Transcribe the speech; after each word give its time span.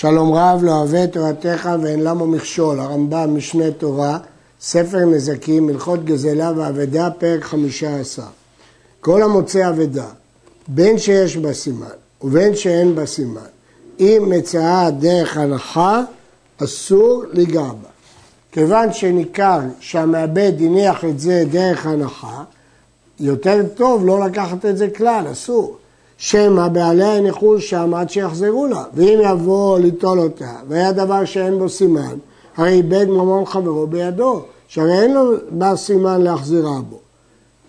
שלום 0.00 0.32
רב 0.34 0.60
לא 0.62 0.70
אוהב 0.70 1.06
תורתך 1.06 1.68
ואין 1.82 2.00
למה 2.00 2.26
מכשול, 2.26 2.80
הרמב"ם 2.80 3.36
משנה 3.36 3.70
תורה, 3.70 4.18
ספר 4.60 4.98
נזקים, 4.98 5.68
הלכות 5.68 6.04
גזלה 6.04 6.52
ואבדה, 6.56 7.10
פרק 7.18 7.44
חמישה 7.44 7.96
עשר. 7.96 8.22
כל 9.00 9.22
המוצא 9.22 9.68
אבדה, 9.68 10.06
בין 10.68 10.98
שיש 10.98 11.36
בה 11.36 11.54
סימן 11.54 11.86
ובין 12.22 12.56
שאין 12.56 12.94
בה 12.94 13.06
סימן, 13.06 13.40
אם 14.00 14.24
מצאה 14.28 14.90
דרך 14.90 15.36
הנחה, 15.36 16.02
אסור 16.64 17.24
לגע 17.32 17.62
בה. 17.62 17.88
כיוון 18.52 18.92
שניכר 18.92 19.60
שהמעבד 19.80 20.52
הניח 20.60 21.04
את 21.04 21.20
זה 21.20 21.44
דרך 21.50 21.86
הנחה, 21.86 22.44
יותר 23.20 23.62
טוב 23.74 24.06
לא 24.06 24.26
לקחת 24.26 24.66
את 24.66 24.78
זה 24.78 24.90
כלל, 24.90 25.24
אסור. 25.32 25.77
שמא 26.18 26.68
בעליה 26.68 27.16
ינחו 27.16 27.60
שם 27.60 27.94
עד 27.94 28.10
שיחזרו 28.10 28.66
לה, 28.66 28.84
ואם 28.94 29.18
יבוא 29.22 29.78
ליטול 29.78 30.20
אותה, 30.20 30.52
והיה 30.68 30.92
דבר 30.92 31.24
שאין 31.24 31.58
בו 31.58 31.68
סימן, 31.68 32.16
הרי 32.56 32.72
איבד 32.72 33.04
ממון 33.04 33.44
חברו 33.44 33.86
בידו, 33.86 34.42
שהרי 34.68 35.02
אין 35.02 35.14
לו 35.14 35.32
בר 35.50 35.76
סימן 35.76 36.20
להחזירה 36.20 36.80
בו. 36.90 36.98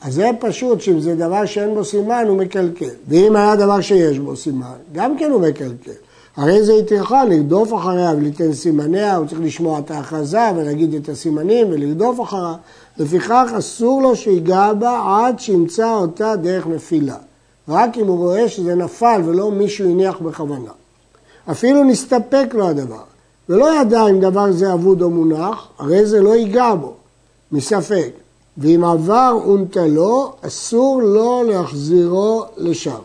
אז 0.02 0.14
זה 0.14 0.30
פשוט 0.40 0.82
שאם 0.82 1.00
זה 1.00 1.16
דבר 1.16 1.46
שאין 1.46 1.74
בו 1.74 1.86
סימן 1.86 2.26
הוא 2.28 2.38
מקלקל, 2.38 2.90
ואם 3.08 3.36
היה 3.36 3.56
דבר 3.56 3.82
שיש 3.82 4.20
בו 4.20 4.36
סימן, 4.36 4.68
גם 4.92 5.18
כן 5.18 5.32
הוא 5.32 5.42
מקלקל. 5.42 5.92
הרי 6.38 6.64
זה 6.64 6.74
יתרחה 6.74 7.26
לרדוף 7.26 7.74
אחריה 7.74 8.12
וליתן 8.18 8.54
סימניה, 8.54 9.16
הוא 9.16 9.28
צריך 9.28 9.42
לשמוע 9.42 9.80
את 9.80 9.92
ההכרזה 9.92 10.52
ולהגיד 10.56 10.94
את 10.94 11.10
הסימנים 11.10 11.68
ולרדוף 11.70 12.22
אחריה. 12.22 12.56
לפיכך 12.98 13.52
אסור 13.58 14.02
לו 14.02 14.16
שיגע 14.16 14.74
בה 14.74 15.02
עד 15.08 15.40
שימצא 15.40 15.94
אותה 15.94 16.36
דרך 16.36 16.68
נפילה. 16.68 17.16
רק 17.70 17.98
אם 17.98 18.08
הוא 18.08 18.18
רואה 18.18 18.50
שזה 18.50 18.76
נפל 18.76 19.22
ולא 19.26 19.52
מישהו 19.52 19.90
הניח 19.90 20.20
בכוונה. 20.20 20.72
אפילו 21.52 21.84
נסתפק 21.84 22.50
לו 22.54 22.68
הדבר, 22.68 23.04
ולא 23.50 23.82
ידע 23.82 24.08
אם 24.10 24.20
דבר 24.20 24.52
זה 24.52 24.74
אבוד 24.74 25.02
או 25.02 25.10
מונח, 25.10 25.68
הרי 25.80 26.06
זה 26.06 26.22
לא 26.22 26.36
ייגע 26.36 26.76
בו, 26.76 26.94
מספק. 27.52 28.12
ואם 28.58 28.84
עבר 28.84 29.38
ונטלו, 29.48 30.32
אסור 30.42 31.02
לו 31.02 31.44
להחזירו 31.44 32.44
לשם. 32.58 33.00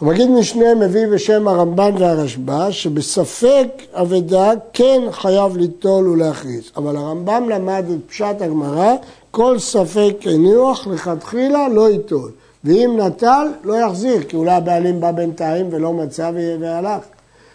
המגיד 0.00 0.30
משנה 0.30 0.74
מביא 0.74 1.06
בשם 1.06 1.48
הרמב"ן 1.48 1.94
והרשב"א 1.98 2.70
שבספק 2.70 3.68
אבדה 3.92 4.50
כן 4.72 5.02
חייב 5.10 5.56
ליטול 5.56 6.08
ולהכריז, 6.08 6.70
אבל 6.76 6.96
הרמב"ם 6.96 7.48
למד 7.48 7.84
את 7.94 8.10
פשט 8.10 8.40
הגמרא, 8.40 8.94
כל 9.30 9.58
ספק 9.58 10.14
הניוח 10.24 10.86
לכתחילה 10.86 11.68
לא 11.68 11.90
ייטול, 11.90 12.30
ואם 12.64 13.00
נטל 13.00 13.46
לא 13.64 13.74
יחזיר, 13.74 14.22
כי 14.22 14.36
אולי 14.36 14.52
הבעלים 14.52 15.00
בא 15.00 15.12
בינתיים 15.12 15.68
ולא 15.70 15.92
מצא 15.92 16.30
והלך. 16.34 17.02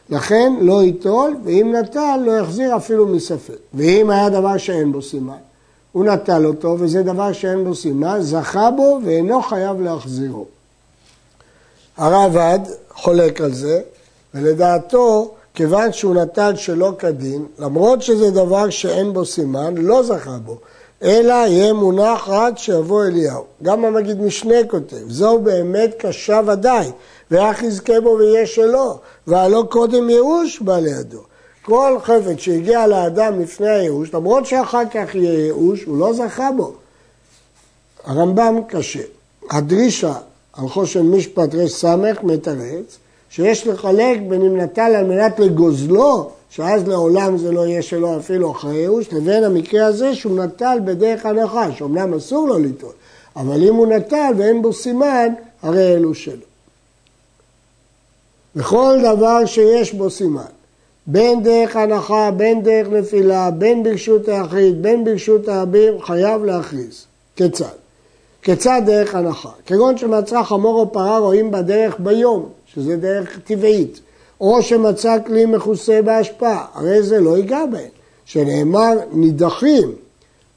לכן 0.10 0.54
לא 0.62 0.84
ייטול, 0.84 1.36
ואם 1.44 1.76
נטל 1.80 2.20
לא 2.26 2.32
יחזיר 2.32 2.78
אפילו 2.78 3.08
מספק. 3.08 3.58
ואם 3.74 4.10
היה 4.10 4.30
דבר 4.30 4.58
שאין 4.58 4.92
בו 4.92 5.02
סימן, 5.02 5.38
הוא 5.92 6.06
נטל 6.06 6.46
אותו 6.46 6.76
וזה 6.80 7.04
דבר 7.04 7.34
שאין 7.34 7.64
בו 7.64 7.76
סימן, 7.76 8.18
זכה 8.22 8.72
בו 8.72 9.00
ואינו 9.06 9.42
חייב 9.42 9.82
להחזירו. 9.82 10.46
הרעב"ד 11.98 12.60
חולק 12.94 13.42
על 13.42 13.54
זה, 13.54 13.82
ולדעתו, 14.34 15.32
כיוון 15.54 15.94
שהוא 15.94 16.16
נטל 16.16 16.56
שלא 16.56 16.92
כדין, 17.00 17.46
למרות 17.60 18.02
שזה 18.02 18.32
דבר 18.32 18.70
שאין 18.70 19.14
בו 19.14 19.26
סימן, 19.26 19.76
לא 19.78 20.04
זכה 20.04 20.38
בו, 20.46 20.58
אלא 21.06 21.34
יהיה 21.34 21.74
מונח 21.74 22.30
עד 22.30 22.58
שיבוא 22.58 23.04
אליהו. 23.04 23.44
גם 23.64 23.86
המגיד 23.86 24.22
משנה 24.22 24.56
כותב, 24.68 25.10
זו 25.10 25.40
באמת 25.40 25.96
קשה 25.98 26.42
ודאי, 26.48 26.92
ואך 27.32 27.64
יזכה 27.64 28.02
בו 28.02 28.16
ויהיה 28.20 28.48
שלו, 28.48 28.98
והלא 29.28 29.66
קודם 29.70 30.10
ייאוש 30.10 30.60
בא 30.60 30.80
לידו. 30.80 31.22
כל 31.62 31.98
חפץ 32.04 32.38
שהגיע 32.38 32.88
לאדם 32.88 33.40
לפני 33.40 33.70
הייאוש, 33.70 34.14
למרות 34.14 34.46
שאחר 34.46 34.84
כך 34.94 35.16
יהיה 35.16 35.46
ייאוש, 35.46 35.84
הוא 35.84 35.98
לא 35.98 36.14
זכה 36.14 36.52
בו. 36.52 36.74
הרמב"ם 38.06 38.60
קשה. 38.68 39.04
הדרישה 39.52 40.14
על 40.54 40.70
חושן 40.70 41.02
משפט 41.02 41.56
רס 41.56 41.86
מתרץ, 42.24 42.98
שיש 43.30 43.68
לחלק 43.68 44.20
בין 44.30 44.42
אם 44.42 44.58
נטל 44.58 44.96
על 44.96 45.06
מנת 45.06 45.40
לגוזלו, 45.40 46.32
שאז 46.56 46.88
לעולם 46.88 47.38
זה 47.38 47.52
לא 47.52 47.68
יהיה 47.68 47.82
שלו 47.82 48.18
אפילו 48.18 48.52
אחרי 48.52 48.76
ייאוש, 48.76 49.14
לבין 49.14 49.44
המקרה 49.44 49.86
הזה 49.86 50.16
שהוא 50.16 50.44
נטל 50.44 50.80
בדרך 50.86 51.26
הנחה, 51.26 51.72
שאומנם 51.72 52.14
אסור 52.14 52.48
לו 52.48 52.60
ליטול, 52.60 52.92
אבל 53.36 53.64
אם 53.68 53.76
הוא 53.76 53.88
נטל 53.88 54.32
ואין 54.38 54.62
בו 54.62 54.74
סימן, 54.74 55.34
הרי 55.62 55.94
אלו 55.94 56.14
שלו. 56.14 56.46
וכל 58.56 58.98
דבר 59.04 59.46
שיש 59.46 59.94
בו 59.94 60.10
סימן, 60.10 60.42
בין 61.08 61.44
דרך 61.44 61.76
הנחה, 61.76 62.32
בין 62.32 62.64
דרך 62.64 62.88
נפילה, 62.88 63.52
בין 63.52 63.84
ברשות 63.84 64.28
היחיד, 64.28 64.82
בין 64.82 65.04
ברשות 65.04 65.48
הרבים, 65.48 66.02
חייב 66.02 66.44
להכריז. 66.46 67.06
כיצד? 67.36 67.76
כיצד 68.42 68.82
דרך 68.86 69.16
הנחה? 69.16 69.52
כגון 69.66 69.98
שמצא 69.98 70.44
חמור 70.44 70.80
או 70.80 70.94
פרה 70.94 71.18
רואים 71.18 71.52
בדרך 71.52 71.96
ביום, 72.00 72.50
שזה 72.74 72.98
דרך 72.98 73.40
טבעית, 73.40 74.00
או 74.42 74.62
שמצא 74.62 75.18
כלי 75.26 75.46
מכוסה 75.46 76.02
בהשפעה, 76.02 76.66
הרי 76.74 77.04
זה 77.04 77.20
לא 77.20 77.38
ייגע 77.38 77.66
בהם, 77.66 77.90
שנאמר 78.26 78.94
נידחים, 79.12 79.92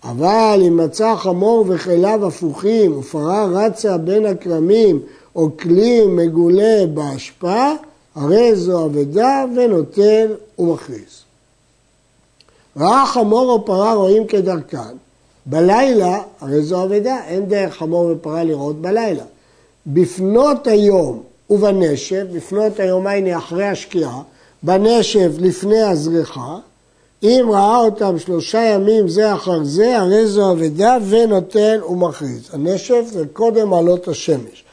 אבל 0.05 0.63
אם 0.67 0.77
מצא 0.77 1.15
חמור 1.17 1.65
וכליו 1.69 2.27
הפוכים 2.27 2.99
ופרה 2.99 3.47
רצה 3.53 3.99
בין 3.99 4.27
הכרמים 4.27 5.01
או 5.37 5.51
כלי 5.57 6.07
מגולה 6.07 6.87
בהשפעה, 6.95 7.75
הרי 8.15 8.57
זו 8.57 8.85
אבדה 8.85 9.45
ונוטל 9.57 10.35
ומכריז. 10.59 11.23
ראה 12.77 13.07
חמור 13.07 13.53
או 13.53 13.65
פרה 13.65 13.95
רואים 13.95 14.27
כדרכן, 14.27 14.97
בלילה, 15.47 16.19
הרי 16.41 16.63
זו 16.63 16.85
אבדה, 16.85 17.19
אין 17.27 17.47
דרך 17.47 17.75
חמור 17.75 18.11
ופרה 18.13 18.45
לראות 18.45 18.83
בלילה. 18.83 19.25
בפנות 19.87 20.67
היום 20.67 21.23
ובנשב, 21.51 22.27
בפנות 22.37 22.81
היום 22.81 23.07
הייני 23.07 23.37
אחרי 23.37 23.65
השקיעה, 23.65 24.23
בנשב 24.63 25.33
לפני 25.39 25.83
הזריחה, 25.83 26.57
אם 27.23 27.49
ראה 27.53 27.77
אותם 27.77 28.19
שלושה 28.19 28.59
ימים 28.59 29.09
זה 29.09 29.35
אחר 29.35 29.65
זה, 29.65 29.99
הרי 29.99 30.27
זו 30.27 30.53
אבדה 30.53 30.97
ונותן 31.09 31.81
ומכריז. 31.89 32.51
הנשב 32.53 33.05
זה 33.07 33.25
קודם 33.33 33.73
עלות 33.73 34.09
השמש. 34.09 34.65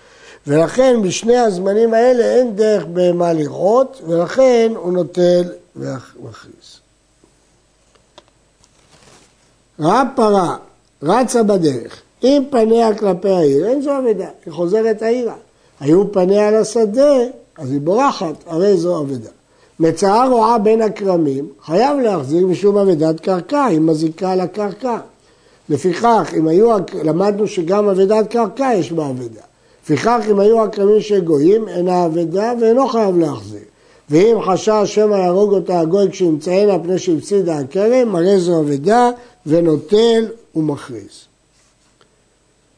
ולכן 0.47 1.02
בשני 1.02 1.38
הזמנים 1.38 1.94
האלה 1.94 2.24
אין 2.25 2.56
דרך 2.56 2.85
בהמה 2.85 3.34
לראות, 3.34 4.02
ולכן 4.08 4.72
הוא 4.75 4.94
נוטל 4.94 5.44
ומכריז. 5.75 6.80
ראה 9.80 10.03
פרה, 10.16 10.58
רצה 11.03 11.44
בדרך, 11.44 12.02
אם 12.24 12.44
פניה 12.50 12.96
כלפי 12.96 13.30
העיר, 13.30 13.68
אין 13.68 13.81
זו 13.81 13.91
אבדה, 13.97 14.30
היא 14.46 14.53
חוזרת 14.53 15.02
העירה. 15.02 15.35
היו 15.80 16.12
פניה 16.12 16.52
לשדה, 16.52 17.16
אז 17.58 17.72
היא 17.72 17.81
בורחת, 17.81 18.36
הרי 18.47 18.78
זו 18.78 19.02
אבדה. 19.02 19.30
מצאה 19.80 20.28
רועה 20.28 20.58
בין 20.58 20.81
הכרמים, 20.81 21.47
חייב 21.66 22.00
להחזיר 22.00 22.47
משום 22.47 22.78
אבדת 22.78 23.19
קרקע, 23.19 23.66
היא 23.66 23.80
מזיקה 23.80 24.31
על 24.31 24.40
הקרקע. 24.40 24.97
לפיכך, 25.69 26.34
אם 26.38 26.47
היו, 26.47 26.78
למדנו 27.03 27.47
שגם 27.47 27.90
אבדת 27.90 28.28
קרקע 28.28 28.72
יש 28.75 28.91
בה 28.91 29.09
אבדה. 29.09 29.41
לפיכך, 29.84 30.22
אם 30.31 30.40
היו 30.40 30.64
הכרמים 30.64 31.02
של 31.02 31.22
גויים, 31.22 31.68
אינה 31.68 32.06
אבדה 32.06 32.53
ואינו 32.62 32.88
חייב 32.88 33.18
להחזיר. 33.18 33.59
ואם 34.09 34.38
חשש 34.46 34.81
שמא 34.85 35.16
יהרוג 35.16 35.53
אותה 35.53 35.80
הגוי 35.80 36.12
כשימצאנה 36.12 36.80
פני 36.80 37.00
שהפסידה 37.00 37.58
הכרם, 37.58 38.16
הרי 38.16 38.40
זו 38.40 38.59
אבדה 38.59 39.09
ונוטל 39.46 40.25
ומכריז. 40.56 41.25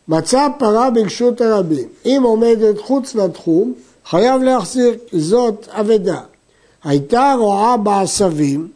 מצא 0.08 0.48
פרה 0.60 0.90
ברשות 0.90 1.42
הרבים, 1.42 1.88
אם 2.06 2.22
עומדת 2.24 2.80
חוץ 2.80 3.16
לתחום, 3.16 3.74
חייב 4.06 4.42
להחזיר, 4.44 4.94
זאת 5.12 5.68
אבדה. 5.72 6.20
הייתה 6.84 7.36
רועה 7.40 7.78
בעשבים, 7.78 8.68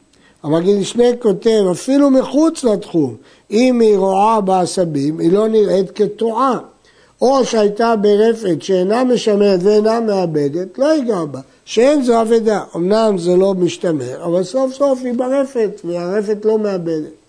המגיד 0.44 0.78
משנה 0.78 1.04
כותב, 1.20 1.64
אפילו 1.72 2.10
מחוץ 2.10 2.64
לתחום, 2.64 3.16
אם 3.52 3.80
היא 3.82 3.98
רועה 3.98 4.42
בעשבים, 4.42 5.20
היא 5.20 5.32
לא 5.32 5.48
נראית 5.48 5.92
כתועה. 5.96 6.58
או 7.22 7.46
שהייתה 7.46 7.96
ברפת 7.96 8.62
שאינה 8.62 9.04
משמרת 9.04 9.60
ואינה 9.64 10.00
מאבדת, 10.00 10.78
לא 10.78 10.86
ייגע 10.86 11.26
בה. 11.26 11.40
שאין 11.66 12.04
זו 12.04 12.22
אבדה. 12.22 12.64
אמנם 12.76 13.18
זה 13.18 13.36
לא 13.36 13.54
משתמר, 13.54 14.26
אבל 14.26 14.44
סוף 14.44 14.74
סוף 14.74 15.00
היא 15.04 15.14
ברפת, 15.14 15.82
והרפת 15.86 16.46
לא 16.46 16.60
מאבדת. 16.60 17.21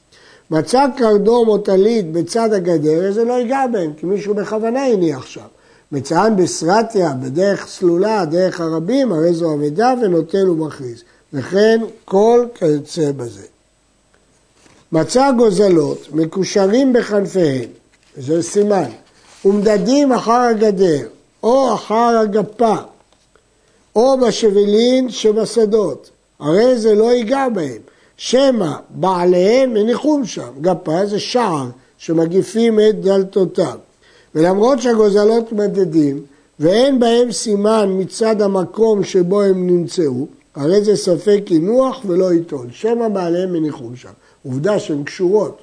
מצא 0.53 0.87
קרדום 0.97 1.49
או 1.49 1.59
טלית 1.59 2.13
בצד 2.13 2.53
הגדר, 2.53 3.13
זה 3.13 3.25
לא 3.25 3.33
ייגע 3.33 3.67
בהם, 3.73 3.93
כי 3.97 4.07
מישהו 4.07 4.35
בכוונה 4.35 4.85
הניח 4.85 5.27
שם. 5.27 5.41
מצאן 5.93 6.35
בסרטיה, 6.37 7.13
בדרך 7.13 7.67
סלולה, 7.67 8.25
דרך 8.25 8.61
הרבים, 8.61 9.13
הרי 9.13 9.35
זו 9.35 9.55
אבדה 9.55 9.95
ונוטל 10.03 10.51
ומכריז. 10.51 11.03
וכן 11.33 11.81
כל 12.05 12.47
כיוצא 12.55 13.13
בזה. 13.13 13.47
מצא 14.93 15.31
גוזלות 15.37 16.09
מקושרים 16.13 16.93
בכנפיהם, 16.93 17.71
זה 18.17 18.43
סימן, 18.43 18.91
ומדדים 19.45 20.13
אחר 20.13 20.33
הגדר 20.33 21.07
או 21.43 21.75
אחר 21.75 22.19
הגפה, 22.23 22.77
או 23.97 24.19
בשבלין 24.21 25.11
שבשדות, 25.11 26.11
הרי 26.41 26.79
זה 26.79 26.95
לא 26.95 27.13
ייגע 27.13 27.49
בהם. 27.55 27.92
שמא 28.25 28.73
בעליהם 28.91 29.75
מניחום 29.75 30.25
שם, 30.25 30.49
גפה 30.61 31.07
זה 31.07 31.21
שער 31.21 31.67
שמגיפים 31.99 32.81
את 32.81 33.01
דלתותיו. 33.01 33.79
ולמרות 34.35 34.83
שהגוזלות 34.83 35.53
מדדים 35.53 36.23
ואין 36.61 37.01
בהם 37.01 37.33
סימן 37.33 37.89
מצד 37.99 38.43
המקום 38.43 39.05
שבו 39.05 39.43
הם 39.43 39.67
נמצאו, 39.67 40.27
הרי 40.55 40.85
זה 40.85 40.97
ספק 40.97 41.41
קינוח 41.45 42.01
ולא 42.07 42.31
עיתון, 42.31 42.69
שמא 42.73 43.09
בעליהם 43.09 43.53
מניחום 43.53 43.97
שם. 43.97 44.11
עובדה 44.47 44.79
שהן 44.79 45.05
קשורות. 45.05 45.59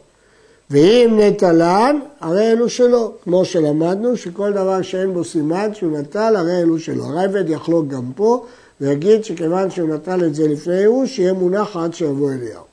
ואם 0.70 1.20
נטלן, 1.20 2.00
הרי 2.20 2.52
אלו 2.52 2.70
שלו. 2.70 3.12
כמו 3.24 3.46
שלמדנו, 3.46 4.18
שכל 4.18 4.52
דבר 4.52 4.82
שאין 4.82 5.14
בו 5.14 5.24
סימן 5.24 5.70
שהוא 5.74 5.98
נטל, 5.98 6.36
הרי 6.36 6.62
אלו 6.62 6.80
שלו. 6.80 7.06
הרייבד 7.06 7.50
יחלוק 7.50 7.88
גם 7.88 8.12
פה, 8.16 8.46
ויגיד 8.82 9.24
שכיוון 9.24 9.72
שהוא 9.72 9.90
נטל 9.90 10.26
את 10.26 10.36
זה 10.36 10.48
לפני 10.48 10.76
ייאוש, 10.76 11.20
יהיה 11.20 11.34
מונח 11.34 11.78
עד 11.78 11.94
שיבוא 11.94 12.32
אליהו. 12.32 12.64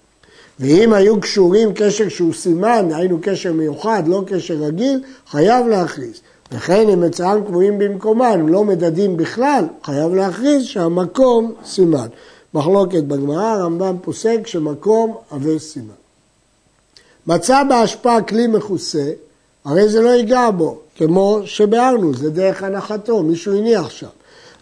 ואם 0.61 0.93
היו 0.93 1.21
קשורים 1.21 1.73
קשר 1.75 2.09
שהוא 2.09 2.35
סימן, 2.35 2.89
היינו 2.93 3.19
קשר 3.23 3.53
מיוחד, 3.53 4.03
לא 4.07 4.23
קשר 4.27 4.55
רגיל, 4.55 5.03
חייב 5.31 5.67
להכריז. 5.67 6.21
וכן 6.53 6.89
אם 6.89 7.01
מצאם 7.01 7.45
קבועים 7.45 7.79
במקומם, 7.79 8.49
לא 8.49 8.65
מדדים 8.65 9.17
בכלל, 9.17 9.65
חייב 9.85 10.15
להכריז 10.15 10.65
שהמקום 10.65 11.55
סימן. 11.65 12.07
מחלוקת 12.55 13.03
בגמרא, 13.03 13.45
הרמב"ם 13.45 13.97
פוסק 14.03 14.47
שמקום 14.47 15.17
הווה 15.31 15.59
סימן. 15.59 15.95
מצא 17.27 17.63
בהשפעה 17.69 18.23
כלי 18.23 18.47
מכוסה, 18.47 19.13
הרי 19.65 19.89
זה 19.89 20.03
לא 20.03 20.09
ייגע 20.09 20.51
בו, 20.51 20.79
כמו 20.97 21.41
שביארנו, 21.45 22.15
זה 22.15 22.31
דרך 22.31 22.63
הנחתו, 22.63 23.23
מישהו 23.23 23.57
הניח 23.59 23.91
שם. 23.91 24.07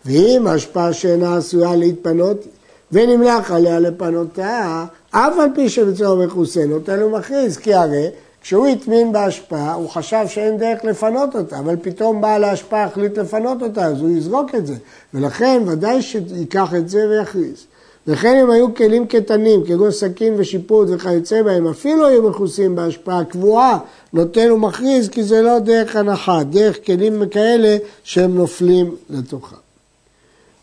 ואם 0.06 0.46
ההשפעה 0.46 0.92
שאינה 0.92 1.36
עשויה 1.36 1.76
להתפנות 1.76 2.44
ונמלח 2.92 3.50
עליה 3.50 3.80
לפנותה, 3.80 4.84
אף 5.10 5.38
על 5.38 5.48
פי 5.54 5.68
שבצורה 5.68 6.26
מכוסה 6.26 6.66
נותן 6.66 7.00
לו 7.00 7.10
מכריז, 7.10 7.56
כי 7.56 7.74
הרי 7.74 8.08
כשהוא 8.42 8.66
הטמין 8.66 9.12
בהשפעה, 9.12 9.74
הוא 9.74 9.88
חשב 9.90 10.24
שאין 10.26 10.58
דרך 10.58 10.84
לפנות 10.84 11.36
אותה, 11.36 11.58
אבל 11.58 11.76
פתאום 11.82 12.20
בעל 12.20 12.44
ההשפעה 12.44 12.84
החליט 12.84 13.18
לפנות 13.18 13.62
אותה, 13.62 13.86
אז 13.86 14.00
הוא 14.00 14.10
יזרוק 14.10 14.54
את 14.54 14.66
זה. 14.66 14.74
ולכן 15.14 15.62
ודאי 15.66 16.02
שיקח 16.02 16.74
את 16.74 16.88
זה 16.88 17.08
ויכריז. 17.08 17.66
וכן 18.06 18.36
אם 18.42 18.50
היו 18.50 18.74
כלים 18.74 19.06
קטנים, 19.06 19.64
כגון 19.66 19.90
סכין 19.90 20.34
ושיפוט 20.36 20.88
וכיוצא 20.90 21.42
בהם, 21.42 21.68
אפילו 21.68 22.06
היו 22.06 22.30
מכוסים 22.30 22.74
בהשפעה 22.74 23.24
קבועה, 23.24 23.78
נותן 24.12 24.50
ומכריז, 24.50 25.08
כי 25.08 25.22
זה 25.22 25.42
לא 25.42 25.58
דרך 25.58 25.96
הנחה, 25.96 26.42
דרך 26.44 26.86
כלים 26.86 27.28
כאלה 27.30 27.76
שהם 28.02 28.34
נופלים 28.34 28.94
לתוכם. 29.10 29.63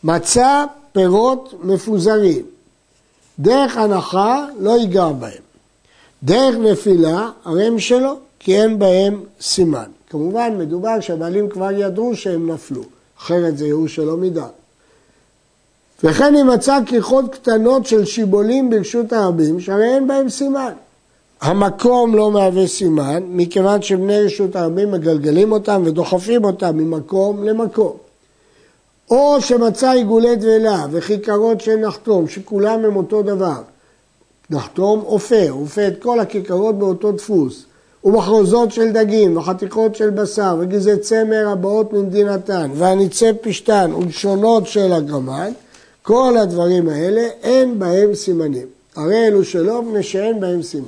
מצא 0.03 0.65
פירות 0.91 1.53
מפוזרים, 1.63 2.45
דרך 3.39 3.77
הנחה 3.77 4.45
לא 4.59 4.77
ייגע 4.77 5.07
בהם. 5.07 5.43
דרך 6.23 6.55
נפילה, 6.55 7.29
הרי 7.45 7.67
הם 7.67 7.79
שלו, 7.79 8.17
כי 8.39 8.61
אין 8.61 8.79
בהם 8.79 9.23
סימן. 9.41 9.89
כמובן, 10.09 10.55
מדובר 10.57 10.99
שהבעלים 10.99 11.49
כבר 11.49 11.71
ידעו 11.71 12.15
שהם 12.15 12.51
נפלו, 12.51 12.81
אחרת 13.19 13.57
זה 13.57 13.65
ייאוש 13.65 13.95
שלא 13.95 14.17
מדעת. 14.17 14.51
וכן 16.03 16.35
אם 16.35 16.47
מצא 16.47 16.79
כריכות 16.85 17.35
קטנות 17.35 17.85
של 17.85 18.05
שיבולים 18.05 18.69
ברשות 18.69 19.13
הרבים, 19.13 19.59
שהרי 19.59 19.95
אין 19.95 20.07
בהם 20.07 20.29
סימן. 20.29 20.73
המקום 21.41 22.15
לא 22.15 22.31
מהווה 22.31 22.67
סימן, 22.67 23.23
מכיוון 23.29 23.81
שבני 23.81 24.21
רשות 24.21 24.55
הרבים 24.55 24.91
מגלגלים 24.91 25.51
אותם 25.51 25.81
ודוחפים 25.85 26.43
אותם 26.43 26.77
ממקום 26.77 27.43
למקום. 27.43 27.97
או 29.11 29.41
שמצא 29.41 29.91
עיגולי 29.91 30.35
דבלה 30.35 30.85
וכיכרות 30.91 31.61
של 31.61 31.75
נחתום, 31.75 32.27
שכולם 32.27 32.85
הם 32.85 32.95
אותו 32.95 33.21
דבר. 33.21 33.61
נחתום 34.49 35.01
אופה, 35.05 35.49
אופה 35.49 35.87
את 35.87 36.01
כל 36.01 36.19
הכיכרות 36.19 36.79
באותו 36.79 37.11
דפוס. 37.11 37.65
ומחרוזות 38.03 38.71
של 38.71 38.91
דגים, 38.91 39.37
וחתיכות 39.37 39.95
של 39.95 40.09
בשר, 40.09 40.57
וגזעי 40.59 40.97
צמר 40.97 41.49
הבאות 41.49 41.93
ממדינתן, 41.93 42.69
והניצי 42.75 43.25
פשתן, 43.41 43.91
ולשונות 43.97 44.67
של 44.67 44.93
הגרמל, 44.93 45.49
כל 46.01 46.37
הדברים 46.37 46.89
האלה 46.89 47.21
אין 47.43 47.79
בהם 47.79 48.15
סימנים. 48.15 48.67
הרי 48.95 49.27
אלו 49.27 49.43
שלא, 49.43 49.81
מפני 49.81 50.03
שאין 50.03 50.39
בהם 50.39 50.61
סימן. 50.61 50.85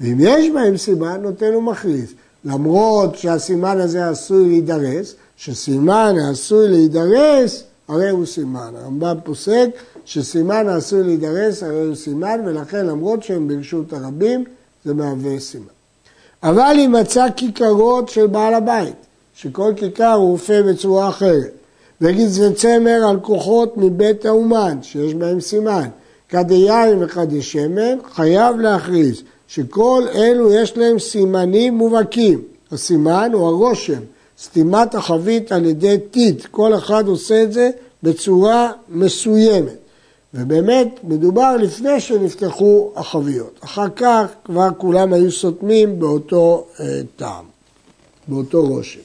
ואם 0.00 0.16
יש 0.20 0.50
בהם 0.50 0.76
סימן, 0.76 1.20
נותן 1.22 1.52
לו 1.52 1.60
מכריז. 1.60 2.14
למרות 2.44 3.16
שהסימן 3.16 3.80
הזה 3.80 4.08
עשוי 4.08 4.48
להידרס, 4.48 5.14
שסימן 5.36 6.14
העשוי 6.26 6.68
להידרס, 6.68 7.62
הרי 7.88 8.10
הוא 8.10 8.26
סימן. 8.26 8.72
הרמב"ם 8.76 9.16
פוסק 9.24 9.68
שסימן 10.04 10.68
העשוי 10.68 11.02
להידרס, 11.02 11.62
הרי 11.62 11.84
הוא 11.84 11.94
סימן, 11.94 12.40
ולכן 12.46 12.86
למרות 12.86 13.22
שהם 13.22 13.48
ברשות 13.48 13.92
הרבים, 13.92 14.44
זה 14.84 14.94
מהווה 14.94 15.40
סימן. 15.40 15.64
אבל 16.42 16.76
אם 16.78 16.94
מצא 17.00 17.26
כיכרות 17.36 18.08
של 18.08 18.26
בעל 18.26 18.54
הבית, 18.54 18.94
שכל 19.34 19.72
כיכר 19.76 20.12
הוא 20.12 20.32
אופה 20.32 20.62
בצורה 20.62 21.08
אחרת, 21.08 21.52
וגזרי 22.00 22.54
צמר 22.54 23.06
על 23.08 23.20
כוחות 23.20 23.76
מבית 23.76 24.26
האומן, 24.26 24.78
שיש 24.82 25.14
בהם 25.14 25.40
סימן, 25.40 25.88
כדי 26.28 26.54
יין 26.54 27.02
שמן, 27.40 27.98
חייב 28.14 28.56
להכריז 28.56 29.22
שכל 29.48 30.04
אלו 30.14 30.52
יש 30.52 30.76
להם 30.76 30.98
סימנים 30.98 31.74
מובהקים. 31.74 32.42
הסימן 32.72 33.30
הוא 33.32 33.46
הרושם, 33.46 34.00
סתימת 34.44 34.94
החבית 34.94 35.52
על 35.52 35.64
ידי 35.64 35.96
טיט, 36.10 36.46
כל 36.50 36.74
אחד 36.74 37.08
עושה 37.08 37.42
את 37.42 37.52
זה 37.52 37.70
בצורה 38.02 38.72
מסוימת. 38.88 39.78
ובאמת 40.34 40.88
מדובר 41.04 41.56
לפני 41.56 42.00
שנפתחו 42.00 42.92
החביות. 42.96 43.60
אחר 43.64 43.88
כך 43.96 44.26
כבר 44.44 44.68
כולם 44.78 45.12
היו 45.12 45.32
סותמים 45.32 45.98
באותו 45.98 46.66
אה, 46.80 47.00
טעם, 47.16 47.44
באותו 48.28 48.66
רושם. 48.66 49.00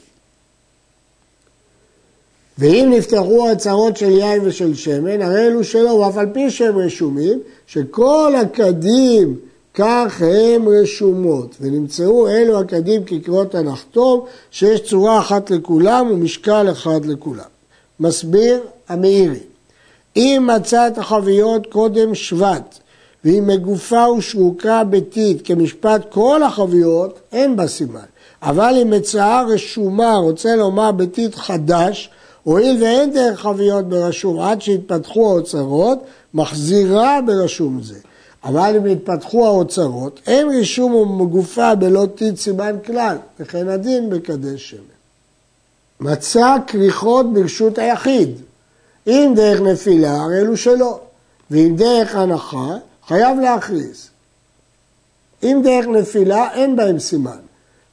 ואם 2.58 2.90
נפתחו 2.98 3.50
הצהרות 3.50 3.98
של 3.98 4.10
יין 4.10 4.42
ושל 4.46 4.76
שמן, 4.76 5.22
הרי 5.22 5.48
אלו 5.48 5.64
שלא, 5.64 5.90
ואף 5.90 6.18
על 6.18 6.28
פי 6.34 6.52
שהם 6.52 6.78
רשומים, 6.78 7.40
שכל 7.68 8.34
הקדים 8.42 9.36
כך 9.80 10.22
הם 10.22 10.70
רשומות, 10.70 11.56
ונמצאו 11.62 12.28
אלו 12.28 12.60
הקדים 12.60 13.04
כקרות 13.04 13.56
הנחתום, 13.56 14.26
שיש 14.52 14.82
צורה 14.82 15.20
אחת 15.20 15.52
לכולם 15.52 16.08
ומשקל 16.12 16.72
אחד 16.72 17.06
לכולם. 17.06 17.50
מסביר 18.00 18.60
המאירי, 18.90 19.40
אם 20.16 20.50
מצא 20.56 20.88
את 20.88 20.98
החביות 20.98 21.68
קודם 21.68 22.16
שבט, 22.16 22.80
והיא 23.24 23.42
מגופה 23.42 24.10
ושרוקה 24.10 24.84
ביתית 24.84 25.48
כמשפט 25.48 26.02
כל 26.10 26.44
החביות, 26.44 27.20
אין 27.32 27.56
בה 27.56 27.68
סימן. 27.68 28.10
אבל 28.42 28.76
אם 28.82 28.90
מצאה 28.90 29.44
רשומה, 29.44 30.16
רוצה 30.16 30.56
לומר 30.56 30.92
ביתית 30.92 31.36
חדש, 31.36 32.10
הואיל 32.44 32.84
ואין 32.84 33.12
דרך 33.12 33.40
חביות 33.40 33.90
ברשום 33.90 34.40
עד 34.40 34.62
שהתפתחו 34.62 35.30
האוצרות, 35.30 36.00
מחזירה 36.34 37.20
ברשום 37.26 37.82
זה. 37.82 38.09
אבל 38.44 38.76
אם 38.78 38.86
התפתחו 38.86 39.46
האוצרות, 39.46 40.20
אין 40.28 40.50
רישום 40.50 40.96
ומגופה 40.96 41.76
בלא 41.76 42.08
טיט 42.16 42.38
סימן 42.38 42.76
כלל, 42.86 43.18
וכן 43.40 43.68
הדין 43.68 44.10
בקדש 44.10 44.70
שמן. 44.70 45.00
מצא 46.00 46.56
כריכות 46.68 47.34
ברשות 47.34 47.78
היחיד. 47.78 48.30
אם 49.08 49.34
דרך 49.36 49.62
נפילה, 49.62 50.22
הרי 50.22 50.40
אלו 50.40 50.58
שלא. 50.58 51.00
ואם 51.52 51.74
דרך 51.76 52.16
הנחה, 52.16 52.78
חייב 53.08 53.40
להכריז. 53.40 54.10
אם 55.44 55.62
דרך 55.64 55.86
נפילה, 55.88 56.54
אין 56.54 56.76
בהם 56.76 57.00
סימן. 57.00 57.40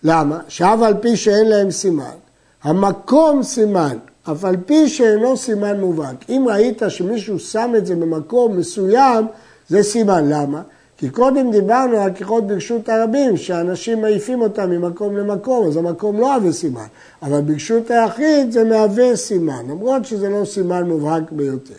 למה? 0.03 0.39
שאף 0.49 0.79
על 0.83 0.95
פי 1.01 1.17
שאין 1.17 1.49
להם 1.49 1.71
סימן, 1.71 2.15
המקום 2.63 3.43
סימן, 3.43 3.99
אף 4.33 4.45
על 4.45 4.57
פי 4.67 4.89
שאינו 4.89 5.37
סימן 5.37 5.81
מובהק. 5.81 6.31
אם 6.31 6.45
ראית 6.49 6.83
שמישהו 6.89 7.39
שם 7.39 7.73
את 7.77 7.87
זה 7.87 7.95
במקום 7.95 8.57
מסוים, 8.57 9.27
זה 9.69 9.83
סימן. 9.83 10.29
למה? 10.29 10.63
כי 10.99 11.11
קודם 11.11 11.51
דיברנו 11.51 11.97
על 11.97 12.13
כיכות 12.15 12.47
ברשות 12.47 12.89
הרבים, 12.89 13.37
שאנשים 13.37 14.03
מעיפים 14.03 14.41
אותם 14.41 14.71
ממקום 14.71 15.17
למקום, 15.17 15.67
אז 15.67 15.77
המקום 15.77 16.21
לא 16.21 16.29
מהווה 16.29 16.53
סימן. 16.53 16.87
אבל 17.23 17.41
ברשות 17.41 17.91
היחיד 17.91 18.53
זה 18.53 18.65
מהווה 18.65 19.17
סימן, 19.17 19.67
למרות 19.69 20.05
שזה 20.05 20.29
לא 20.29 20.45
סימן 20.45 20.89
מובהק 20.89 21.33
ביותר. 21.33 21.75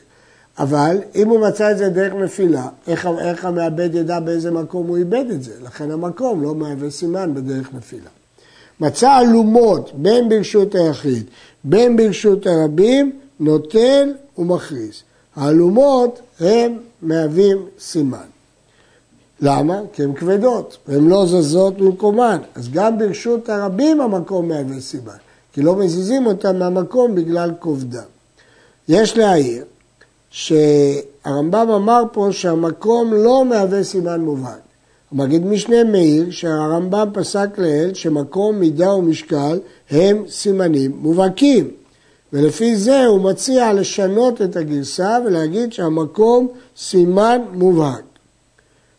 אבל 0.59 0.97
אם 1.15 1.29
הוא 1.29 1.39
מצא 1.39 1.71
את 1.71 1.77
זה 1.77 1.89
דרך 1.89 2.13
נפילה, 2.13 2.67
איך, 2.87 3.07
איך 3.19 3.45
המעבד 3.45 3.95
ידע 3.95 4.19
באיזה 4.19 4.51
מקום 4.51 4.87
הוא 4.87 4.97
איבד 4.97 5.25
את 5.31 5.43
זה? 5.43 5.51
לכן 5.65 5.91
המקום 5.91 6.43
לא 6.43 6.55
מהווה 6.55 6.89
סימן 6.89 7.33
בדרך 7.33 7.73
נפילה. 7.73 8.09
מצא 8.79 9.21
אלומות 9.21 9.91
בין 9.95 10.29
ברשות 10.29 10.75
היחיד 10.75 11.23
בין 11.63 11.97
ברשות 11.97 12.47
הרבים, 12.47 13.11
נוטל 13.39 14.13
ומכריז. 14.37 15.03
האלומות 15.35 16.21
הם 16.39 16.77
מהווים 17.01 17.65
סימן. 17.79 18.27
למה? 19.41 19.79
כי 19.93 20.03
הן 20.03 20.13
כבדות, 20.13 20.77
והן 20.87 21.07
לא 21.07 21.25
זזות 21.25 21.77
במקומן. 21.77 22.37
אז 22.55 22.69
גם 22.69 22.97
ברשות 22.97 23.49
הרבים 23.49 24.01
המקום 24.01 24.47
מהווה 24.47 24.79
סימן, 24.79 25.17
כי 25.53 25.61
לא 25.61 25.75
מזיזים 25.75 26.25
אותן 26.25 26.59
מהמקום 26.59 27.15
בגלל 27.15 27.51
כובדם. 27.59 28.03
יש 28.87 29.17
להעיר 29.17 29.63
שהרמב"ם 30.29 31.69
אמר 31.69 32.03
פה 32.11 32.29
שהמקום 32.31 33.13
לא 33.13 33.45
מהווה 33.45 33.83
סימן 33.83 34.21
מובהק. 34.21 34.59
המגיד 35.11 35.45
משנה 35.45 35.83
מאיר 35.83 36.31
שהרמב"ם 36.31 37.09
פסק 37.13 37.49
לאל 37.57 37.91
שמקום, 37.93 38.59
מידה 38.59 38.93
ומשקל 38.93 39.59
הם 39.91 40.23
סימנים 40.29 40.91
מובהקים. 41.01 41.71
ולפי 42.33 42.75
זה 42.75 43.05
הוא 43.05 43.21
מציע 43.21 43.73
לשנות 43.73 44.41
את 44.41 44.55
הגרסה 44.55 45.17
ולהגיד 45.25 45.73
שהמקום 45.73 46.47
סימן 46.77 47.41
מובהק. 47.53 48.03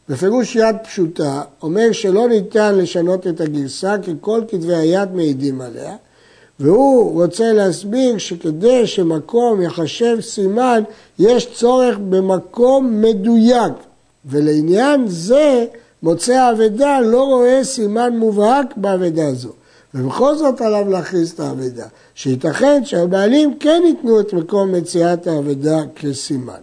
בפירוש 0.09 0.57
יד 0.57 0.77
פשוטה 0.85 1.43
אומר 1.63 1.93
שלא 1.93 2.29
ניתן 2.29 2.75
לשנות 2.75 3.27
את 3.27 3.41
הגרסה 3.41 3.97
כי 4.03 4.11
כל 4.21 4.41
כתבי 4.49 4.75
היד 4.75 5.13
מעידים 5.13 5.61
עליה 5.61 5.97
והוא 6.61 7.23
רוצה 7.23 7.53
להסביר 7.53 8.19
שכדי 8.19 8.87
שמקום 8.87 9.63
יחשב 9.63 10.17
סימן 10.21 10.83
יש 11.19 11.49
צורך 11.55 11.99
במקום 11.99 13.03
מדויק 13.03 13.73
ולעניין 14.25 15.05
זה 15.09 15.67
מוצא 16.03 16.33
האבדה 16.33 17.01
לא 17.01 17.25
רואה 17.25 17.65
סימן 17.65 18.17
מובהק 18.17 18.67
באבדה 18.77 19.29
הזו 19.29 19.53
ובכל 19.95 20.37
זאת 20.37 20.61
עליו 20.61 20.91
להכריז 20.91 21.31
את 21.31 21.41
האבדה 21.41 21.87
שייתכן 22.15 22.85
שהבעלים 22.85 23.59
כן 23.59 23.83
ייתנו 23.87 24.21
את 24.21 24.33
מקום 24.33 24.73
מציאת 24.73 25.27
האבדה 25.27 25.83
כסימן 25.97 26.61